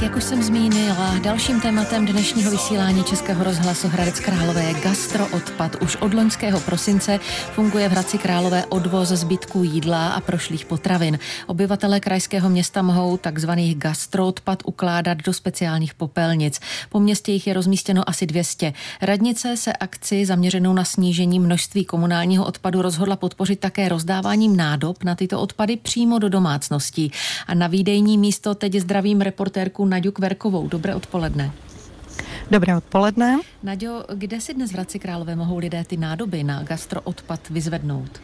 [0.00, 5.76] Tak jak už jsem zmínila, dalším tématem dnešního vysílání Českého rozhlasu Hradec Králové je gastroodpad.
[5.82, 7.20] Už od loňského prosince
[7.52, 11.18] funguje v Hradci Králové odvoz zbytků jídla a prošlých potravin.
[11.46, 16.60] Obyvatelé krajského města mohou takzvaný gastroodpad ukládat do speciálních popelnic.
[16.88, 18.72] Po městě jich je rozmístěno asi 200.
[19.02, 25.14] Radnice se akci zaměřenou na snížení množství komunálního odpadu rozhodla podpořit také rozdáváním nádob na
[25.14, 27.12] tyto odpady přímo do domácností.
[27.46, 30.70] A na výdejní místo teď zdravím reportérku Naďu Kverkovou.
[30.70, 31.50] Dobré odpoledne.
[32.46, 33.42] Dobré odpoledne.
[33.66, 38.22] Naďo, kde si dnes v Hradci Králové mohou lidé ty nádoby na gastroodpad vyzvednout?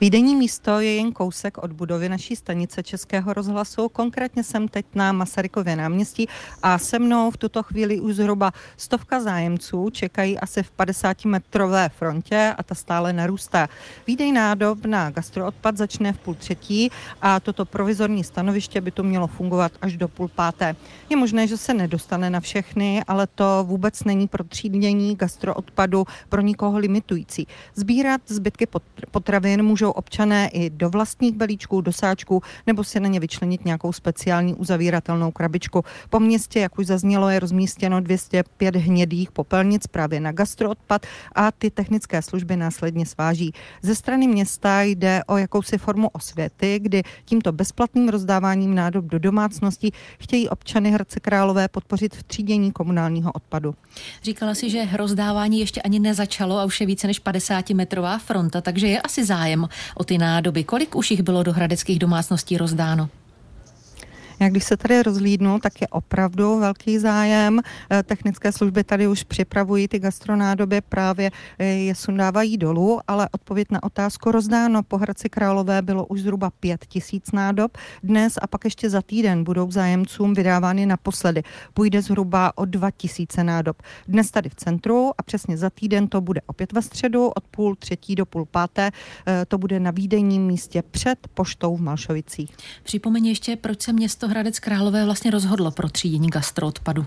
[0.00, 3.88] Výdejní místo je jen kousek od budovy naší stanice Českého rozhlasu.
[3.88, 6.28] Konkrétně jsem teď na Masarykově náměstí
[6.62, 12.54] a se mnou v tuto chvíli už zhruba stovka zájemců čekají asi v 50-metrové frontě
[12.58, 13.68] a ta stále narůstá.
[14.06, 16.90] Výdej nádob na gastroodpad začne v půl třetí
[17.22, 20.76] a toto provizorní stanoviště by tu mělo fungovat až do půl páté.
[21.08, 26.40] Je možné, že se nedostane na všechny, ale to vůbec není pro třídění gastroodpadu pro
[26.40, 27.46] nikoho limitující.
[27.74, 28.66] Sbírat zbytky
[29.10, 33.64] potravin můžou můžou občané i do vlastních belíčků, do sáčků nebo si na ně vyčlenit
[33.64, 35.84] nějakou speciální uzavíratelnou krabičku.
[36.10, 41.70] Po městě, jak už zaznělo, je rozmístěno 205 hnědých popelnic právě na gastroodpad a ty
[41.70, 43.52] technické služby následně sváží.
[43.82, 49.92] Ze strany města jde o jakousi formu osvěty, kdy tímto bezplatným rozdáváním nádob do domácností
[50.20, 53.74] chtějí občany Hradce Králové podpořit v třídění komunálního odpadu.
[54.22, 58.60] Říkala si, že rozdávání ještě ani nezačalo a už je více než 50 metrová fronta,
[58.60, 60.64] takže je asi zájem o ty nádoby.
[60.64, 63.08] Kolik už jich bylo do hradeckých domácností rozdáno?
[64.40, 67.60] Jak když se tady rozlídnu, tak je opravdu velký zájem.
[67.90, 73.68] Eh, technické služby tady už připravují ty gastronádoby, právě eh, je sundávají dolů, ale odpověď
[73.70, 77.78] na otázku rozdáno po Hradci Králové bylo už zhruba 5 tisíc nádob.
[78.02, 81.42] Dnes a pak ještě za týden budou zájemcům vydávány naposledy.
[81.74, 83.82] Půjde zhruba o 2 tisíce nádob.
[84.08, 87.76] Dnes tady v centru a přesně za týden to bude opět ve středu od půl
[87.76, 88.90] třetí do půl páté.
[89.26, 92.56] Eh, to bude na výdejním místě před poštou v Malšovicích.
[92.82, 97.06] Připomeň ještě, proč se město Hradec Králové vlastně rozhodlo pro třídění gastroodpadu?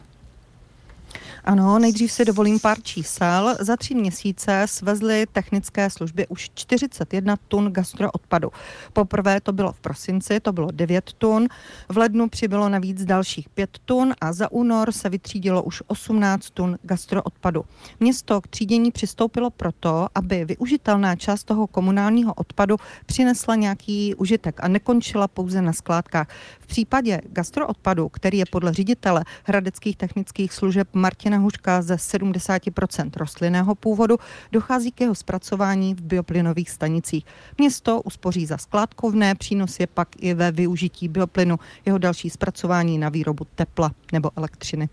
[1.44, 3.56] Ano, nejdřív si dovolím pár čísel.
[3.59, 8.52] Za tři měsíce svezly technické služby už 41 tun gastroodpadu.
[8.94, 11.47] Poprvé to bylo v prosinci, to bylo 9 tun.
[11.90, 16.78] V lednu přibylo navíc dalších 5 tun a za únor se vytřídilo už 18 tun
[16.84, 17.66] gastroodpadu.
[18.00, 24.68] Město k třídění přistoupilo proto, aby využitelná část toho komunálního odpadu přinesla nějaký užitek a
[24.68, 26.28] nekončila pouze na skládkách.
[26.59, 33.12] V případě gastroodpadu, který je podle ředitele hradeckých technických služeb Martina Martina Huška ze 70%
[33.16, 34.18] rostlinného původu
[34.52, 37.25] dochází k jeho zpracování v bioplynových stanicích.
[37.58, 43.09] Město uspoří za skládkovné, přínos je pak i ve využití bioplynu, jeho další zpracování na
[43.09, 44.90] výrobu tepla nebo elektřiny.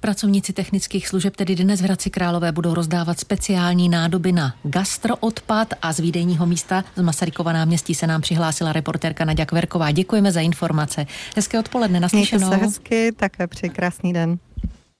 [0.00, 5.92] Pracovníci technických služeb tedy dnes v Hradci Králové budou rozdávat speciální nádoby na gastroodpad a
[5.92, 9.90] z výdejního místa z Masarykova náměstí se nám přihlásila reportérka Nadia Kverková.
[9.90, 11.06] Děkujeme za informace.
[11.36, 12.46] Hezké odpoledne, naslyšenou.
[12.46, 14.38] Mějte se hezky, také přeji krásný den.